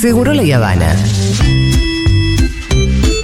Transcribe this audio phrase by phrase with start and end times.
[0.00, 0.94] Seguro La Habana.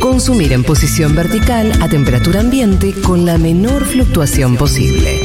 [0.00, 5.20] Consumir en posición vertical a temperatura ambiente con la menor fluctuación posible.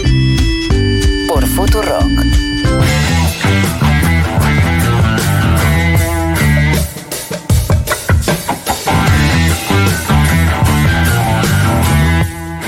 [1.27, 2.03] Por Futurock.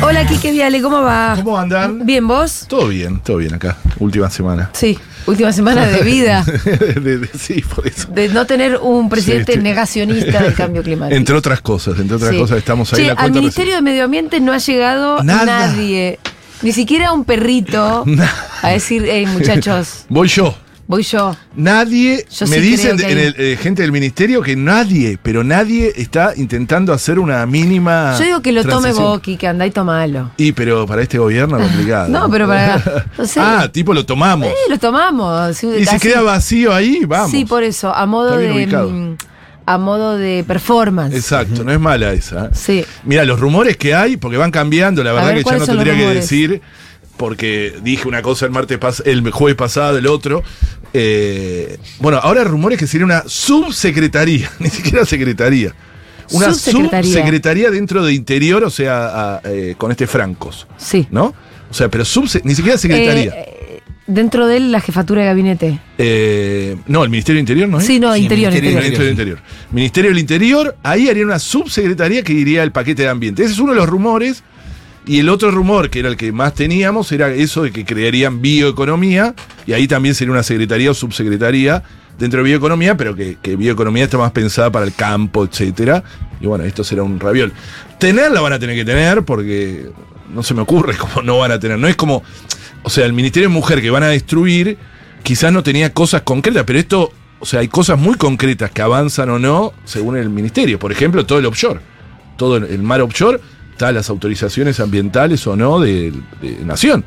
[0.01, 1.35] Hola, Kike Viale, ¿cómo va?
[1.35, 2.03] ¿Cómo andan?
[2.03, 2.65] Bien, ¿vos?
[2.67, 3.77] Todo bien, todo bien acá.
[3.99, 4.71] Última semana.
[4.73, 6.43] Sí, última semana de vida.
[7.01, 8.07] De- de- sí, por eso.
[8.11, 11.15] De no tener un presidente Sí, negacionista del cambio climático.
[11.17, 12.37] Entre otras cosas, entre otras Sí.
[12.37, 15.45] cosas, estamos ahí Che, la al Ministerio de Medio Ambiente no ha llegado Nada.
[15.45, 16.19] nadie.
[16.61, 18.03] Ni siquiera un perrito
[18.61, 20.55] a decir, hey, muchachos, Voy yo.
[20.87, 21.35] Voy yo.
[21.55, 25.43] Nadie, Yo me sí dicen que en el- eh, gente del ministerio que nadie, pero
[25.43, 28.15] nadie está intentando hacer una mínima.
[28.19, 30.31] Yo digo que lo tome vos, Kike, andá y tomalo.
[30.37, 32.09] Y pero para este gobierno complicado.
[32.09, 33.05] No, pero para.
[33.17, 33.39] No sé.
[33.39, 34.47] Ah, tipo lo tomamos.
[34.47, 35.55] Eh, lo tomamos.
[35.55, 37.31] Sí, y si así- queda vacío ahí, vamos.
[37.31, 38.51] Sí, por eso, a modo de.
[38.51, 38.89] ubicado.
[38.89, 39.15] mm,
[39.65, 41.15] A modo de performance.
[41.15, 42.45] Exacto, no es mala esa.
[42.47, 42.49] ¿eh?
[42.53, 42.85] Sí.
[43.05, 45.65] Mira, los rumores que hay, porque van cambiando, la verdad ver, que ya ¿cuáles no
[45.67, 46.61] tendría que decir,
[47.17, 50.43] porque dije una cosa el martes pas- el jueves pasado, el otro.
[50.93, 55.73] Eh, bueno, ahora rumores que sería una subsecretaría, ni siquiera secretaría.
[56.31, 57.03] Una Subsecretaría.
[57.11, 61.07] subsecretaría dentro de interior, o sea, a- eh, con este Francos, Sí.
[61.11, 61.33] ¿no?
[61.69, 62.03] O sea, pero
[62.43, 63.31] ni siquiera secretaría.
[63.35, 65.79] Eh, dentro de él, la jefatura de gabinete.
[65.97, 67.85] Eh, no, el Ministerio del Interior, ¿no es?
[67.85, 68.81] Sí, no, Sí, interior, Ministerio interior.
[68.83, 69.39] Ministerio del Interior.
[69.71, 73.43] Ministerio del Interior, ahí haría una subsecretaría que iría el paquete de ambiente.
[73.43, 74.43] Ese es uno de los rumores.
[75.05, 78.41] Y el otro rumor, que era el que más teníamos, era eso de que crearían
[78.41, 79.33] bioeconomía,
[79.65, 81.83] y ahí también sería una secretaría o subsecretaría
[82.19, 86.03] dentro de bioeconomía, pero que, que bioeconomía está más pensada para el campo, etcétera.
[86.39, 87.51] Y bueno, esto será un raviol.
[87.99, 89.89] Tenerla van a tener que tener, porque
[90.31, 91.79] no se me ocurre cómo no van a tener.
[91.79, 92.23] No es como,
[92.83, 94.77] o sea, el Ministerio de Mujer que van a destruir,
[95.23, 99.31] quizás no tenía cosas concretas, pero esto, o sea, hay cosas muy concretas que avanzan
[99.31, 100.77] o no según el Ministerio.
[100.77, 101.79] Por ejemplo, todo el offshore,
[102.37, 103.39] todo el- el mar offshore,
[103.89, 106.11] las autorizaciones ambientales o no de,
[106.41, 107.03] de Nación.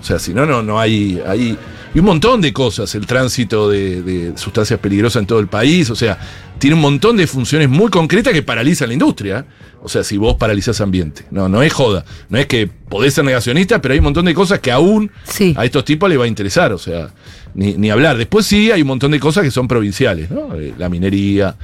[0.00, 1.56] O sea, si no, no, no hay, hay.
[1.98, 5.90] Y un montón de cosas, el tránsito de, de sustancias peligrosas en todo el país,
[5.90, 6.16] o sea,
[6.60, 9.44] tiene un montón de funciones muy concretas que paralizan la industria.
[9.82, 11.24] O sea, si vos paralizás ambiente.
[11.32, 12.04] No, no es joda.
[12.28, 15.54] No es que podés ser negacionista, pero hay un montón de cosas que aún Sí.
[15.56, 16.72] a estos tipos les va a interesar.
[16.72, 17.10] O sea,
[17.54, 18.16] ni, ni hablar.
[18.16, 20.52] Después sí hay un montón de cosas que son provinciales, ¿no?
[20.56, 21.54] Eh, La minería,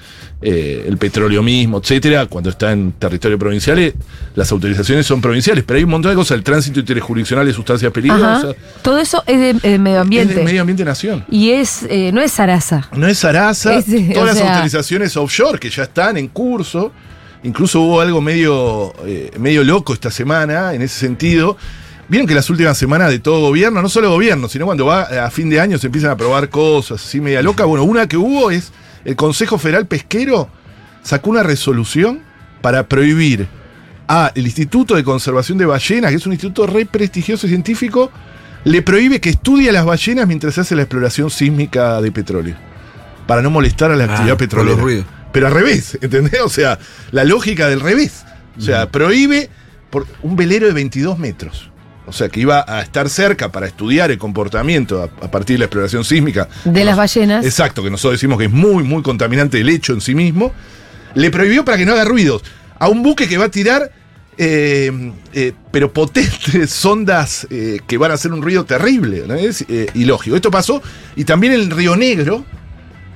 [0.40, 2.26] eh, el petróleo mismo, etcétera.
[2.26, 3.94] Cuando está en territorio provinciales,
[4.36, 6.36] las autorizaciones son provinciales, pero hay un montón de cosas.
[6.38, 8.44] El tránsito interjurisdiccional de sustancias peligrosas.
[8.44, 8.52] Ajá.
[8.82, 10.40] Todo eso es de, de medio Es ambiente.
[10.40, 11.24] de medio ambiente nación.
[11.30, 12.88] Y es, eh, no es Sarasa.
[12.96, 16.92] No es Sarasa, Es, eh, todas las sea- autorizaciones offshore que ya están en curso.
[17.42, 21.56] Incluso hubo algo medio, eh, medio loco esta semana en ese sentido.
[22.08, 25.30] Vieron que las últimas semanas de todo gobierno, no solo gobierno, sino cuando va a
[25.30, 27.64] fin de año se empiezan a probar cosas así media loca.
[27.64, 28.72] Bueno, una que hubo es
[29.04, 30.48] el Consejo Federal Pesquero
[31.02, 32.20] sacó una resolución
[32.62, 33.46] para prohibir
[34.08, 38.10] a el Instituto de Conservación de Ballenas, que es un instituto re prestigioso y científico,
[38.64, 42.56] le prohíbe que estudie a las ballenas mientras se hace la exploración sísmica de petróleo.
[43.26, 44.76] Para no molestar a la actividad por petrolera.
[44.76, 45.06] los ruidos.
[45.32, 46.40] Pero al revés, ¿entendés?
[46.42, 46.78] O sea,
[47.10, 48.24] la lógica del revés.
[48.58, 49.50] O sea, prohíbe
[49.90, 51.70] por un velero de 22 metros.
[52.06, 55.60] O sea, que iba a estar cerca para estudiar el comportamiento a, a partir de
[55.60, 56.48] la exploración sísmica.
[56.64, 57.44] De las ballenas.
[57.44, 60.52] Exacto, que nosotros decimos que es muy, muy contaminante el hecho en sí mismo.
[61.14, 62.42] Le prohibió para que no haga ruidos
[62.78, 63.90] a un buque que va a tirar,
[64.38, 69.24] eh, eh, pero potentes sondas eh, que van a hacer un ruido terrible.
[69.26, 69.34] ¿no?
[69.34, 69.64] Es
[69.94, 70.36] ilógico.
[70.36, 70.82] Esto pasó.
[71.16, 72.44] Y también el Río Negro,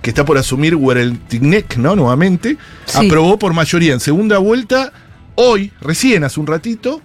[0.02, 1.96] que está por asumir Huereltignec, ¿no?
[1.96, 2.56] Nuevamente,
[2.86, 3.06] Sí.
[3.06, 4.92] aprobó por mayoría en segunda vuelta,
[5.34, 7.02] hoy, recién hace un ratito,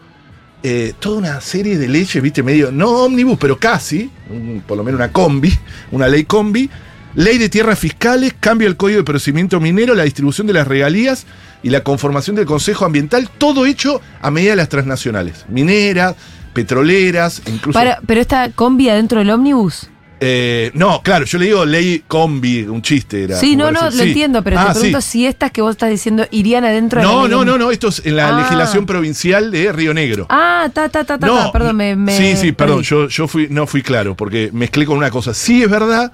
[0.99, 4.97] toda una serie de leyes, viste, medio, no ómnibus, pero casi, un- por lo menos
[4.99, 5.51] una combi,
[5.91, 6.69] una ley combi,
[7.15, 11.25] ley de tierras fiscales, cambio del código de procedimiento minero, la distribución de las regalías
[11.61, 16.15] y la conformación del Consejo Ambiental, todo hecho a medida de las transnacionales, mineras,
[16.53, 17.77] petroleras, incluso...
[17.77, 19.89] Para, pero esta combi adentro del ómnibus.
[20.25, 23.35] Eh, no, claro, yo le digo ley combi, un chiste era.
[23.37, 25.09] Sí, no, no, lo entiendo, pero Ah, te pregunto sí.
[25.09, 27.89] si estas que vos estás diciendo irían adentro de la No, no, no, no, esto
[27.89, 28.39] es en la Ah.
[28.39, 30.27] legislación provincial de Río Negro.
[30.29, 33.27] Ah, ta, ta, ta, ta, no, ta, perdón, me, me sí, sí, perdón, yo, yo
[33.27, 35.33] fui, no fui claro, porque mezclé con una cosa.
[35.33, 36.13] Sí es verdad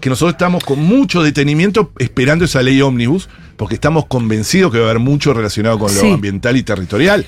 [0.00, 4.86] que nosotros estamos con mucho detenimiento esperando esa ley ómnibus, porque estamos convencidos que va
[4.86, 6.10] a haber mucho relacionado con lo Sí.
[6.12, 7.24] ambiental y territorial.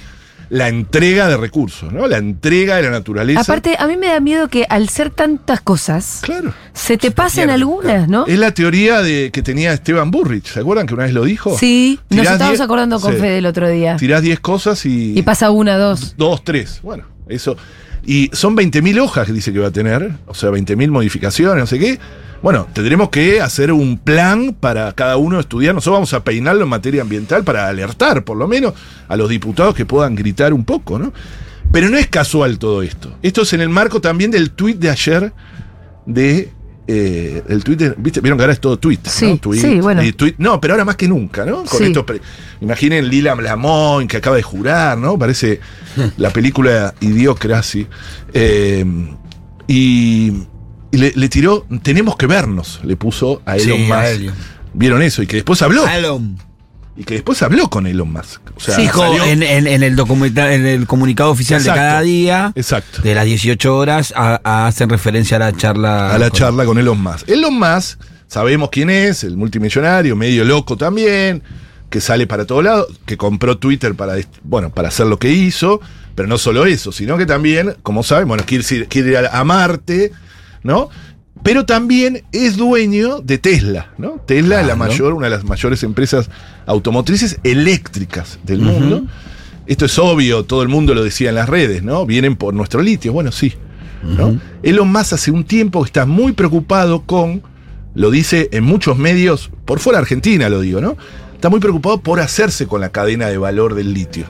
[0.48, 2.08] La entrega de recursos, ¿no?
[2.08, 3.40] La entrega de la naturaleza.
[3.40, 6.52] Aparte, a mí me da miedo que al ser tantas cosas, claro.
[6.72, 8.26] se te pasen pierde, algunas, ¿no?
[8.26, 10.46] Es la teoría de, que tenía Esteban Burrich.
[10.48, 11.56] ¿Se acuerdan que una vez lo dijo?
[11.56, 13.20] Sí, nos estábamos diez- acordando con sí.
[13.20, 13.94] Fede el otro día.
[13.96, 15.16] Tirás 10 cosas y.
[15.16, 16.14] Y pasa una, dos.
[16.16, 16.80] Dos, tres.
[16.82, 17.56] Bueno, eso.
[18.04, 21.66] Y son 20.000 hojas que dice que va a tener, o sea, 20.000 modificaciones, no
[21.68, 22.00] sé qué.
[22.42, 25.74] Bueno, tendremos que hacer un plan para cada uno estudiar.
[25.74, 28.72] Nosotros vamos a peinarlo en materia ambiental para alertar, por lo menos,
[29.08, 31.12] a los diputados que puedan gritar un poco, ¿no?
[31.70, 33.12] Pero no es casual todo esto.
[33.22, 35.32] Esto es en el marco también del tuit de ayer
[36.06, 36.50] de.
[36.92, 38.20] eh, el Twitter, ¿viste?
[38.20, 38.98] Vieron que ahora es todo tweet.
[39.04, 39.36] Sí, ¿no?
[39.38, 40.02] Tweet, sí, bueno.
[40.02, 41.58] tweet- no, pero ahora más que nunca, ¿no?
[41.64, 41.84] Con Sí.
[41.84, 42.04] estos
[42.60, 45.16] imaginen Lila Lamoin que acaba de jurar, ¿no?
[45.16, 45.60] Parece
[46.16, 47.86] la película Idiocracy.
[48.34, 48.84] Eh,
[49.68, 50.32] y
[50.92, 54.08] y le, le tiró, tenemos que vernos, le puso a Elon Sí, a Musk.
[54.20, 54.34] Elon.
[54.74, 55.86] Vieron eso y que después habló.
[55.86, 56.36] Elon.
[56.96, 58.40] Y que después habló con Elon Musk.
[58.56, 61.80] O sea, Dijo salió- en, en- en el en el comunicado oficial Exacto.
[61.80, 63.02] de cada día, Exacto.
[63.02, 66.14] de las 18 horas, a- a- hacen referencia a la charla.
[66.14, 67.28] a la con- charla con Elon Musk.
[67.28, 71.42] Elon Musk, sabemos quién es, el multimillonario, medio loco también,
[71.88, 74.14] que sale para todos lados, que compró Twitter para,
[74.44, 75.80] bueno, para hacer lo que hizo,
[76.14, 79.42] pero no solo eso, sino que también, como saben, bueno, quiere ir, quiere ir a
[79.44, 80.12] Marte,
[80.62, 80.90] ¿no?
[81.42, 84.20] Pero también es dueño de Tesla, ¿no?
[84.26, 86.28] Tesla es la mayor, una de las mayores empresas
[86.66, 89.04] automotrices eléctricas del mundo.
[89.66, 92.04] Esto es obvio, todo el mundo lo decía en las redes, ¿no?
[92.04, 93.12] Vienen por nuestro litio.
[93.12, 93.54] Bueno, sí.
[94.02, 94.38] ¿no?
[94.62, 97.42] Elon Musk hace un tiempo está muy preocupado con,
[97.94, 100.96] lo dice en muchos medios, por fuera Argentina lo digo, ¿no?
[101.34, 104.26] Está muy preocupado por hacerse con la cadena de valor del litio.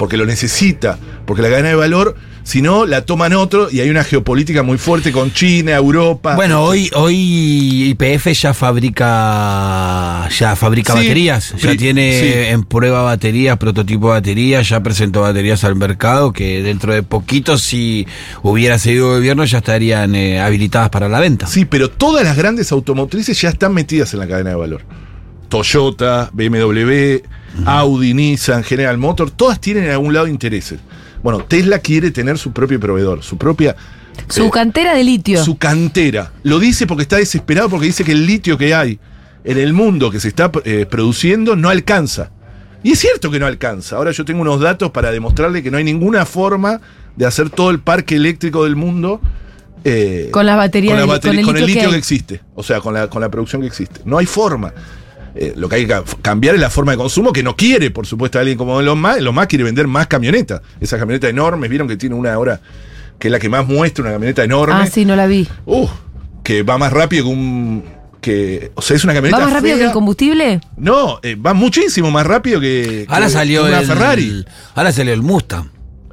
[0.00, 3.90] Porque lo necesita, porque la cadena de valor, si no, la toman otro y hay
[3.90, 6.36] una geopolítica muy fuerte con China, Europa.
[6.36, 12.32] Bueno, hoy, hoy IPF ya fabrica ya fabrica Sí, baterías, ya tiene sí.
[12.50, 17.58] en prueba baterías, prototipo de baterías, ya presentó baterías al mercado que dentro de poquito
[17.58, 18.06] si
[18.42, 21.46] hubiera seguido gobierno ya estarían eh, habilitadas para la venta.
[21.46, 24.80] Sí, pero todas las grandes automotrices ya están metidas en la cadena de valor.
[25.50, 27.18] Toyota, BMW,
[27.64, 30.80] Audi, Nissan, General Motors, todas tienen en algún lado intereses.
[31.22, 33.76] Bueno, Tesla quiere tener su propio proveedor, su propia...
[34.28, 35.42] Su eh, cantera de litio.
[35.42, 36.32] su cantera.
[36.42, 38.98] Lo dice porque está desesperado porque dice que el litio que hay
[39.44, 42.30] en el mundo que se está eh, produciendo no alcanza.
[42.82, 43.96] Y es cierto que no alcanza.
[43.96, 46.80] Ahora yo tengo unos datos para demostrarle que no hay ninguna forma
[47.16, 49.20] de hacer todo el parque eléctrico del mundo
[49.84, 52.40] eh, Con las baterías con, la batería- con el con el litio que que, existe.
[52.54, 54.00] O sea, con la, con la producción que existe.
[54.04, 54.72] No hay forma.
[55.34, 57.90] Eh, lo que hay que ca- cambiar es la forma de consumo que no quiere,
[57.90, 59.18] por supuesto, alguien como Elon Musk.
[59.18, 60.60] Elon Musk quiere vender más camionetas.
[60.80, 62.60] Esas camionetas enormes, vieron que tiene una ahora
[63.18, 64.74] que es la que más muestra, una camioneta enorme.
[64.76, 65.46] Ah, sí, no la vi.
[65.66, 65.86] Uh,
[66.42, 67.84] que va más rápido que un.
[68.20, 69.38] Que, o sea, es una camioneta.
[69.38, 70.60] ¿Va más rápido que el combustible?
[70.76, 73.06] No, eh, va muchísimo más rápido que.
[73.08, 74.44] Ahora que salió una el Ferrari.
[74.74, 75.70] Ahora salió el Mustang.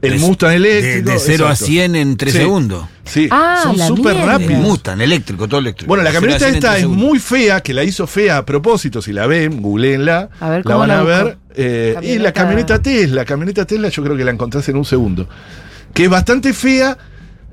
[0.08, 1.10] El De- Mustang De, eléctrico.
[1.12, 1.66] de 0 a exacto.
[1.66, 2.40] 100 en 3 Sí.
[2.40, 2.86] segundos.
[3.06, 4.62] Sí, Ah, son súper rápidos.
[4.62, 5.88] Mustang eléctrico, todo eléctrico.
[5.88, 7.06] Bueno, la De camioneta 100 en esta es segundos.
[7.06, 9.02] muy fea, que la hizo fea a propósito.
[9.02, 10.30] Si la ven, googleenla.
[10.40, 11.38] A ver, la ¿cómo van la a ver.
[11.56, 14.86] eh, y la camioneta Tesla, la camioneta Tesla, yo creo que la encontrás en un
[14.86, 15.28] segundo.
[15.94, 16.98] Que es bastante fea,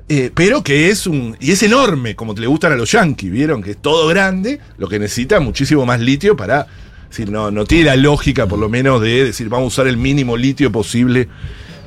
[0.09, 1.37] eh, pero que es un.
[1.39, 3.63] Y es enorme, como te le gustan a los yankees, ¿vieron?
[3.63, 6.67] Que es todo grande, lo que necesita muchísimo más litio para.
[7.09, 9.87] Es decir, no, no tiene la lógica, por lo menos, de decir, vamos a usar
[9.87, 11.29] el mínimo litio posible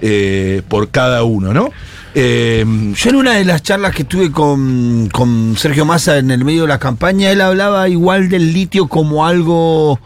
[0.02, 1.70] eh, por cada uno, ¿no?
[2.14, 2.64] Eh,
[2.96, 6.62] Yo en una de las charlas que tuve con, con Sergio Massa en el medio
[6.62, 10.00] de la campaña, él hablaba igual del litio como algo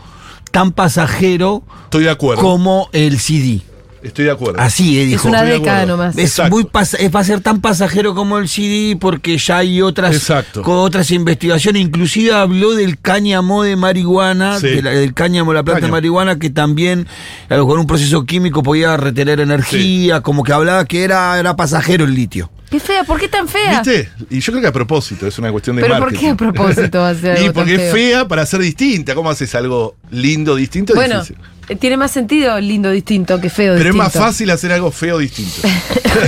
[0.50, 2.42] tan pasajero estoy de acuerdo.
[2.42, 3.62] como el CD.
[4.02, 4.60] Estoy de acuerdo.
[4.60, 5.28] Así, eh, Es dijo.
[5.28, 6.16] una estoy de década nomás.
[6.18, 10.14] Es muy es- va a ser tan pasajero como el CD porque ya hay otras
[10.16, 10.62] Exacto.
[10.62, 11.82] con otras investigaciones.
[11.82, 14.66] Inclusive habló del cáñamo de marihuana, Sí.
[14.68, 15.94] de la- del cáñamo, la planta Cáñamo.
[15.96, 17.06] de marihuana, que también
[17.48, 22.14] con un proceso químico podía retener energía, como que hablaba que era, era pasajero el
[22.14, 22.50] litio.
[22.70, 23.82] Qué fea, ¿por qué tan fea?
[23.82, 24.08] ¿Viste?
[24.30, 27.00] Y yo creo que a propósito, es una cuestión de ¿Pero por qué a propósito
[27.00, 29.14] va a ser Y algo tan porque es fea para ser distinta.
[29.14, 30.94] ¿Cómo haces algo lindo, distinto?
[30.94, 31.36] Es Bueno, difícil.
[31.72, 34.02] Eh, tiene más sentido lindo distinto que feo Pero es distinto.
[34.04, 35.62] más fácil hacer algo feo distinto.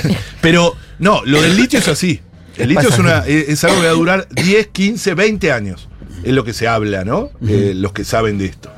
[0.41, 2.21] Pero no, lo del litio es así.
[2.57, 5.89] El litio es, una, es es algo que va a durar 10, 15, 20 años.
[6.23, 7.31] Es lo que se habla, ¿no?
[7.47, 8.71] Eh, los que saben de esto.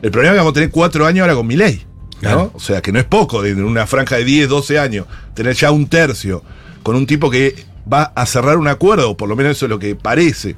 [0.00, 1.84] El problema es que vamos a tener 4 años ahora con mi ley.
[2.14, 2.20] ¿no?
[2.20, 2.50] Claro.
[2.54, 5.70] O sea, que no es poco, en una franja de 10, 12 años, tener ya
[5.70, 6.42] un tercio
[6.82, 7.54] con un tipo que
[7.92, 10.56] va a cerrar un acuerdo, o por lo menos eso es lo que parece,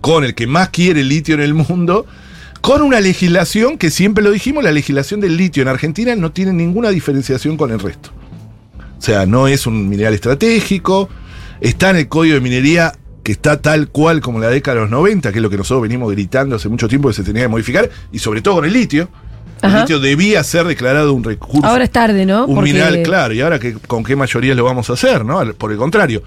[0.00, 2.06] con el que más quiere el litio en el mundo,
[2.66, 6.52] con una legislación que siempre lo dijimos, la legislación del litio en Argentina no tiene
[6.52, 8.10] ninguna diferenciación con el resto.
[8.98, 11.08] O sea, no es un mineral estratégico,
[11.60, 12.92] está en el código de minería
[13.22, 15.58] que está tal cual como en la década de los 90, que es lo que
[15.58, 18.64] nosotros venimos gritando hace mucho tiempo que se tenía que modificar, y sobre todo con
[18.64, 19.08] el litio.
[19.62, 19.80] El Ajá.
[19.82, 21.64] litio debía ser declarado un recurso.
[21.64, 22.46] Ahora es tarde, ¿no?
[22.46, 25.38] Un Porque- mineral, claro, y ahora que, con qué mayoría lo vamos a hacer, ¿no?
[25.54, 26.24] Por el contrario.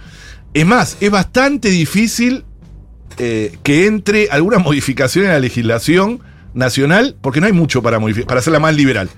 [0.53, 2.45] Es más, es bastante difícil
[3.17, 6.21] eh, que entre alguna modificación en la legislación
[6.53, 9.09] nacional, porque no hay mucho para modificar, para hacerla más liberal.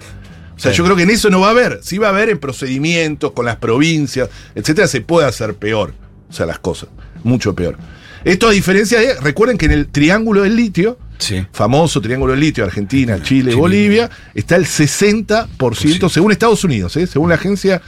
[0.56, 0.78] O sea, Sí.
[0.78, 1.80] yo creo que en eso no va a haber.
[1.82, 5.94] Sí va a haber en procedimientos, con las provincias, etcétera, se puede hacer peor.
[6.30, 6.90] O sea, las cosas.
[7.24, 7.78] Mucho peor.
[8.24, 11.46] Esto a diferencia de, recuerden que en el triángulo del litio, Sí.
[11.52, 13.56] famoso triángulo del litio, Argentina, Chile, Chile.
[13.56, 17.08] Bolivia, está el 60%, según Estados Unidos, ¿eh?
[17.08, 17.82] según la agencia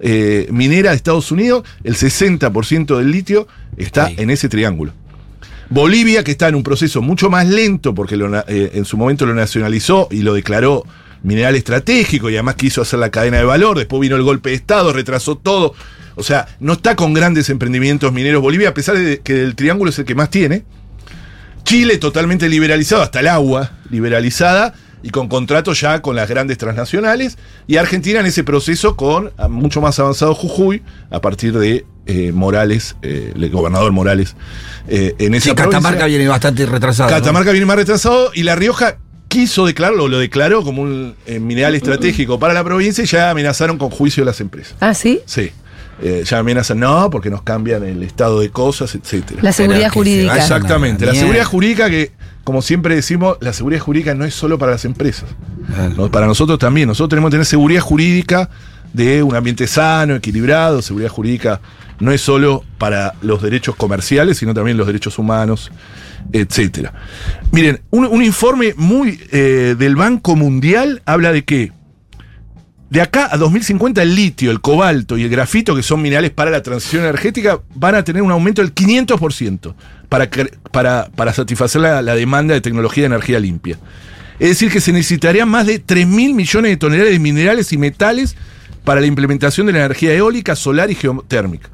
[0.00, 3.46] eh, minera de Estados Unidos, el 60% del litio
[3.76, 4.92] está en ese triángulo.
[5.70, 8.16] Bolivia, que está en un proceso mucho más lento, porque
[8.48, 10.84] eh, en su momento lo nacionalizó y lo declaró
[11.22, 14.56] mineral estratégico y además quiso hacer la cadena de valor, después vino el golpe de
[14.56, 15.74] Estado, retrasó todo.
[16.16, 19.90] O sea, no está con grandes emprendimientos mineros Bolivia, a pesar de que el triángulo
[19.90, 20.64] es el que más tiene.
[21.64, 24.74] Chile totalmente liberalizado, hasta el agua liberalizada
[25.04, 27.36] y con contratos ya con las grandes transnacionales.
[27.66, 32.32] Y Argentina en ese proceso con ah, mucho más avanzado Jujuy, a partir de eh,
[32.32, 34.34] Morales, eh, el gobernador Morales,
[34.88, 35.78] eh, en esa Sí, provincia.
[35.78, 37.10] Catamarca viene bastante retrasado.
[37.10, 37.16] ¿no?
[37.16, 38.96] Catamarca viene más retrasado y La Rioja
[39.28, 43.76] quiso declararlo, lo declaró como un eh, mineral estratégico para la provincia y ya amenazaron
[43.76, 44.74] con juicio de las empresas.
[44.80, 45.20] Ah, sí.
[45.26, 45.50] Sí.
[46.02, 49.40] Eh, ya amenazan, no, porque nos cambian el estado de cosas, etcétera.
[49.42, 50.36] La seguridad se jurídica.
[50.36, 51.06] Exactamente.
[51.06, 54.84] La seguridad jurídica que, como siempre decimos, la seguridad jurídica no es solo para las
[54.84, 55.28] empresas.
[55.66, 55.94] Claro.
[55.96, 56.10] ¿no?
[56.10, 56.88] Para nosotros también.
[56.88, 58.50] Nosotros tenemos que tener seguridad jurídica
[58.92, 60.82] de un ambiente sano, equilibrado.
[60.82, 61.60] Seguridad jurídica
[62.00, 65.70] no es solo para los derechos comerciales, sino también los derechos humanos,
[66.32, 66.92] etcétera.
[67.52, 71.72] Miren, un, un informe muy eh, del Banco Mundial habla de que
[72.94, 76.52] de acá a 2050 el litio, el cobalto y el grafito, que son minerales para
[76.52, 79.74] la transición energética, van a tener un aumento del 500%
[80.08, 80.30] para,
[80.70, 83.80] para, para satisfacer la, la demanda de tecnología de energía limpia.
[84.38, 87.78] Es decir, que se necesitarían más de 3 mil millones de toneladas de minerales y
[87.78, 88.36] metales
[88.84, 91.70] para la implementación de la energía eólica, solar y geotérmica.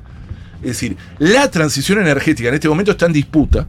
[0.62, 3.68] Es decir, la transición energética en este momento está en disputa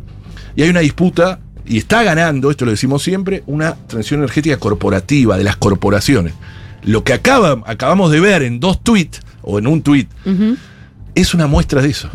[0.55, 5.37] y hay una disputa y está ganando, esto lo decimos siempre, una transición energética corporativa
[5.37, 6.33] de las corporaciones.
[6.83, 10.07] Lo que acaba, acabamos de ver en dos tweets o en un tweet
[11.15, 12.09] es una muestra de eso.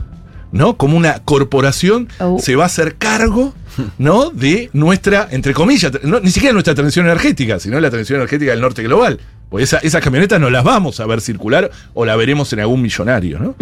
[0.53, 0.77] ¿No?
[0.77, 2.39] Como una corporación Oh.
[2.41, 3.53] se va a hacer cargo,
[3.99, 4.31] ¿no?
[4.31, 8.61] De nuestra, entre comillas, no, ni siquiera nuestra transición energética, sino la transición energética del
[8.61, 9.19] norte global.
[9.49, 12.83] Pues esa- esas camionetas no las vamos a ver circular o la veremos en algún
[12.83, 13.55] millonario, ¿no?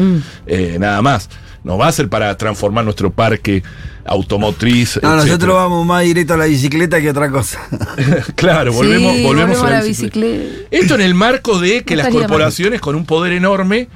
[0.47, 1.29] Eh, nada más.
[1.63, 3.63] No va a ser para transformar nuestro parque
[4.05, 4.99] automotriz.
[5.03, 5.17] No, etcétera.
[5.25, 7.61] nosotros vamos más directo a la bicicleta que otra cosa.
[8.37, 10.45] claro, volvemos, Sí, volvemos, a la bicicleta.
[10.71, 13.89] Esto en el marco de que No las corporaciones con un poder enorme,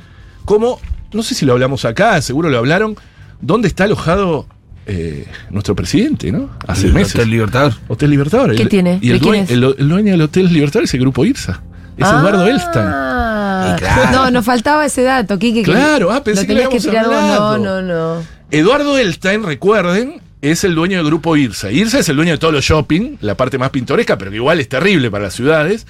[0.45, 0.81] como,
[1.13, 2.97] no sé si lo hablamos acá, seguro lo hablaron,
[3.41, 4.47] ¿dónde está alojado
[4.89, 6.51] eh, nuestro presidente, ¿no?
[6.67, 7.15] Hace meses.
[7.15, 7.75] Hotel Libertador.
[7.89, 8.57] Hotel Libertador.
[8.57, 8.99] ¿Qué El- tiene?
[9.03, 9.51] Y el, ¿De quién dueño, es?
[9.51, 11.63] el, el dueño del Hotel Libertador es el grupo IRSA.
[11.97, 12.85] Es Eduardo Elstein.
[12.87, 14.11] Ah, Y claro.
[14.13, 15.61] No, nos faltaba ese dato, Kike.
[15.63, 17.07] que Claro, ah, pensé lo que tenías lo que tirar.
[17.07, 18.23] No, no, no.
[18.51, 21.71] Eduardo Elstein, recuerden, es el dueño del grupo IRSA.
[21.73, 24.61] IRSA es el dueño de todos los shopping, la parte más pintoresca, pero que igual
[24.61, 25.87] es terrible para las ciudades.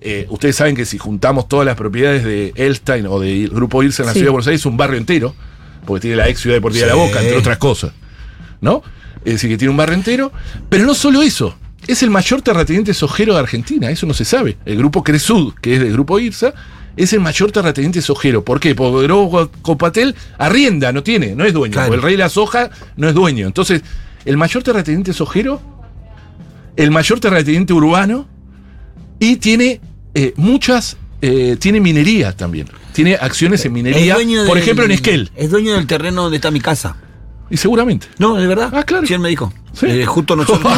[0.00, 4.02] Eh, ustedes saben que si juntamos todas las propiedades de Elstein o del grupo IRSA
[4.02, 4.20] en la Sí.
[4.20, 5.34] ciudad de Buenos Aires, es un barrio entero,
[5.84, 7.06] porque tiene la ex ciudad deportiva de La Sí.
[7.06, 7.92] Boca, entre otras cosas.
[8.60, 8.82] ¿No?
[9.24, 10.32] Es decir, que tiene un barrio entero.
[10.68, 11.54] Pero no solo eso,
[11.86, 14.56] es el mayor terrateniente sojero de Argentina, eso no se sabe.
[14.64, 16.52] El grupo Cresud, que es del grupo IRSA,
[16.96, 18.44] es el mayor terrateniente sojero.
[18.44, 18.74] ¿Por qué?
[18.74, 21.72] Porque grupo Copatel arrienda, no tiene, no es dueño.
[21.74, 21.94] Claro.
[21.94, 23.46] el rey de la soja no es dueño.
[23.46, 23.82] Entonces,
[24.24, 25.62] el mayor terrateniente sojero,
[26.76, 28.26] el mayor terrateniente urbano,
[29.18, 29.80] y tiene
[30.14, 32.66] eh, muchas, eh, tiene minería también.
[32.92, 35.30] Tiene acciones en minería, por del- ejemplo en Esquel.
[35.36, 36.96] Es dueño del terreno donde está mi casa.
[37.50, 38.06] Y seguramente.
[38.18, 38.70] No, de verdad.
[38.72, 39.06] Ah, claro.
[39.06, 39.52] Sí, él me dijo.
[39.72, 39.86] Sí.
[39.86, 40.72] Eh, justo nosotros.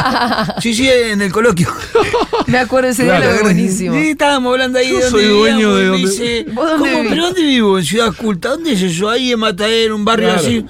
[0.60, 1.68] sí, sí, en el coloquio.
[2.46, 3.20] Me acuerdo ese Claro.
[3.22, 3.94] diálogo buenísimo.
[3.94, 6.46] Sí, estábamos hablando ahí Yo de dónde soy dueño vivíamos, de y me donde- dice,
[6.52, 7.08] ¿Vos dónde ¿cómo?
[7.08, 7.78] ¿Pero dónde vivo?
[7.78, 8.48] En Ciudad Culta.
[8.50, 9.08] ¿Dónde es eso?
[9.08, 10.40] Ahí en Matader, un barrio Claro.
[10.42, 10.64] así.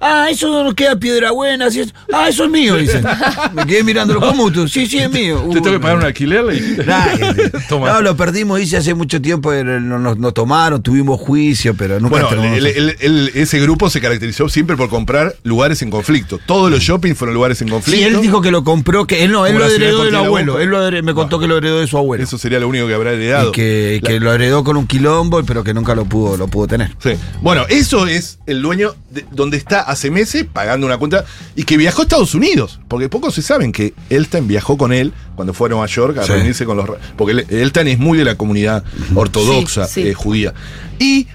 [0.00, 1.66] Ah, eso nos queda Piedra Buena.
[1.66, 1.94] Así es.
[2.12, 3.04] Ah, eso es mío, dicen.
[3.54, 4.20] Me quedé mirándolo.
[4.20, 4.68] ¿Cómo tú?
[4.68, 5.40] Sí, sí, es mío.
[5.52, 6.44] ¿Te tengo que pagar un alquiler?
[6.86, 7.06] Nah,
[7.68, 7.92] Toma.
[7.92, 12.10] no, lo perdimos, dice hace mucho tiempo, no- nos, nos tomaron, tuvimos juicio, pero nunca
[12.10, 12.58] Bueno, terminamos.
[12.58, 16.38] el- el- el- ese grupo se caracterizó siempre por comprar lugares en conflicto.
[16.46, 18.00] Todos los shopping fueron lugares en conflicto.
[18.00, 20.60] Sí, él dijo que lo compró, que él no, él lo heredó del abuelo.
[20.60, 21.40] Él lo heredó- me contó No.
[21.40, 22.22] que lo heredó de su abuelo.
[22.22, 23.48] Eso sería lo único que habrá heredado.
[23.50, 26.66] y que, que lo heredó con un quilombo, pero que nunca lo pudo, lo pudo
[26.68, 26.90] tener.
[27.02, 27.10] Sí.
[27.42, 31.24] Bueno, eso es el dueño de- donde está hace meses pagando una cuenta
[31.56, 32.80] y que viajó a Estados Unidos.
[32.88, 36.22] Porque pocos se saben que Elstein viajó con él cuando fue a Nueva York a
[36.24, 36.32] Sí.
[36.32, 36.88] reunirse con los.
[37.16, 40.08] Porque el- Elstein es muy de la comunidad ortodoxa Sí, sí.
[40.08, 40.54] eh, judía.
[40.98, 41.26] Y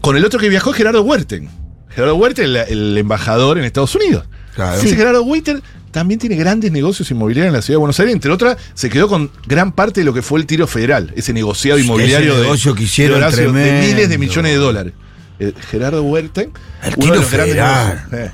[0.00, 1.48] con el otro que viajó es Gerardo Huerten.
[1.88, 4.24] Gerardo Huerten, el, el embajador en Estados Unidos.
[4.54, 4.76] Claro.
[4.78, 4.96] Ese Sí.
[4.96, 8.14] Gerardo Huerten también tiene grandes negocios inmobiliarios en la ciudad de Buenos Aires.
[8.14, 11.32] Entre otras, se quedó con gran parte de lo que fue el tiro federal, ese
[11.32, 13.86] negociado Ese inmobiliario de, negocio que hicieron de Horacio, de tremendo.
[13.88, 14.92] miles de millones de dólares.
[15.38, 18.06] El Gerardo Huerten, El uno tiro grandes federal.
[18.12, 18.30] Eh,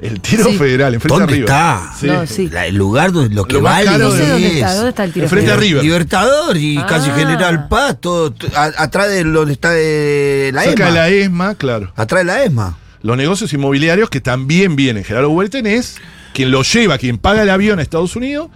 [0.00, 0.56] el tiro Sí.
[0.56, 1.48] federal, enfrente ¿Dónde de River.
[1.50, 1.92] está?
[1.98, 2.06] Sí.
[2.06, 2.48] No, sí.
[2.48, 5.04] La- el lugar donde lo que Lo vale No sé dónde es- está, ¿dónde está
[5.04, 5.68] el tiro Enfrente a federal?
[5.70, 5.84] River.
[5.84, 6.86] Libertador y Ah.
[6.86, 10.86] casi General Paz, todo, a- atrás de donde está eh, la Cerca ESMA.
[10.86, 11.92] de la ESMA, claro.
[11.96, 12.78] Atrás de la ESMA.
[13.02, 15.04] los negocios inmobiliarios que también vienen.
[15.04, 15.96] Gerardo Huerten es
[16.34, 18.48] quien lo lleva, quien paga el avión a Estados Unidos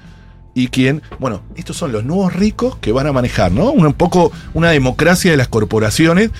[0.54, 3.70] y quien, bueno, estos son los nuevos ricos que van a manejar, ¿no?
[3.70, 6.30] Un, un poco una democracia de las corporaciones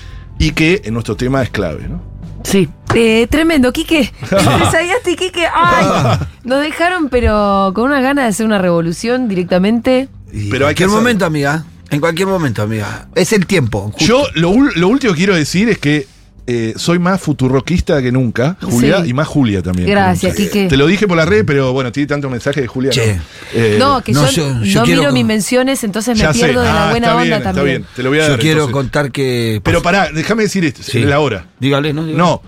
[0.43, 2.01] y que en nuestro tema es clave, ¿no?
[2.43, 2.67] Sí.
[2.95, 4.11] Eh, tremendo, Quique.
[4.21, 5.45] Desayaste, Quique.
[5.53, 10.09] Ay, nos dejaron, pero con una gana de hacer una revolución directamente.
[10.33, 11.63] Y Pero en cualquier momento, amiga.
[11.89, 13.07] En cualquier momento, amiga.
[13.15, 13.91] Es el tiempo.
[13.91, 14.03] justo.
[14.05, 16.07] Yo lo, lo último que quiero decir es que
[16.45, 19.09] eh, soy más futurroquista que nunca, Julia, Sí.
[19.09, 19.87] y más Julia también.
[19.89, 20.35] Gracias.
[20.35, 20.67] Quique.
[20.67, 22.91] Te lo dije por la red, pero bueno, tiene tanto mensaje de Julia.
[22.91, 23.15] Che.
[23.15, 23.21] ¿no?
[23.53, 26.23] Eh, no, que no, yo, yo- yo no quiero miro con- mis menciones, entonces me
[26.23, 26.39] ya sé.
[26.45, 27.77] pierdo de la Ah, buena está onda bien, está también.
[27.83, 27.89] bien.
[27.95, 28.39] Te lo voy a Yo dar.
[28.39, 28.73] quiero entonces.
[28.73, 29.61] contar que.
[29.63, 30.99] Pero pará, déjame decir esto, Sí.
[30.99, 31.47] es la hora.
[31.59, 32.03] Dígale, ¿no?
[32.03, 32.17] Dígale.
[32.17, 32.41] No.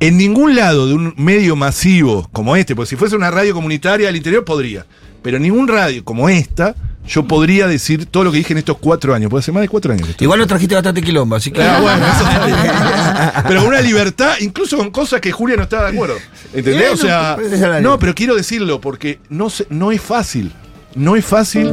[0.00, 4.06] En ningún lado de un medio masivo como este, porque si fuese una radio comunitaria
[4.08, 4.84] del interior podría,
[5.22, 6.74] pero en ningún radio como esta,
[7.06, 9.28] yo podría decir todo lo que dije en estos cuatro años.
[9.30, 10.08] Puede ser más de cuatro años.
[10.20, 11.62] Igual lo trajiste bastante quilombo, así que.
[11.62, 13.44] Ah, bueno, eso está bien.
[13.48, 16.14] Pero con una libertad, incluso con cosas que Julia no estaba de acuerdo.
[16.54, 16.92] ¿Entendés?
[16.92, 17.36] O sea,
[17.80, 20.52] no, pero quiero decirlo porque no, se- no es fácil.
[20.94, 21.72] No es fácil.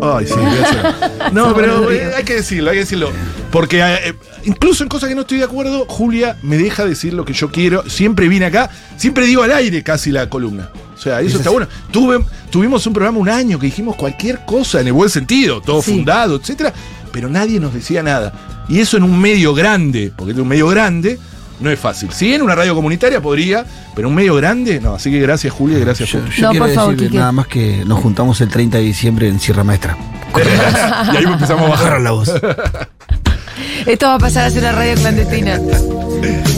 [0.00, 1.32] Ay, sí, hacer.
[1.32, 3.10] No, pero eh, hay que decirlo, hay que decirlo.
[3.50, 4.14] Porque eh,
[4.44, 7.50] incluso en cosas que no estoy de acuerdo, Julia me deja decir lo que yo
[7.50, 7.82] quiero.
[7.90, 10.70] Siempre vine acá, siempre digo al aire casi la columna.
[10.98, 11.68] O sea, eso está bueno.
[11.92, 15.80] Tuve, tuvimos un programa un año que dijimos cualquier cosa en el buen sentido, todo
[15.80, 15.92] Sí.
[15.92, 16.72] fundado, etcétera,
[17.12, 18.32] pero nadie nos decía nada.
[18.68, 21.18] Y eso en un medio grande, porque es un medio grande,
[21.60, 22.10] no es fácil.
[22.12, 23.64] Si en una radio comunitaria podría,
[23.94, 24.94] pero en un medio grande, no.
[24.94, 27.84] Así que gracias, Julia, y gracias, Yo, yo No, quiero por favor, nada más que
[27.86, 29.96] nos juntamos el 30 de diciembre en Sierra Maestra.
[31.12, 32.00] y ahí empezamos a bajar.
[32.00, 32.30] La voz.
[33.86, 35.58] Esto va a pasar a ser una radio clandestina.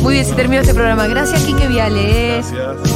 [0.03, 1.07] Muy bien, se terminó este programa.
[1.07, 2.39] Gracias, Quique Viale.
[2.39, 2.43] eh.
[2.53, 2.91] Gracias.